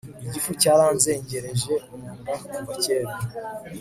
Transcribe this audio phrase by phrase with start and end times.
[0.23, 3.13] igifu cyaranzengereje munda kuva kera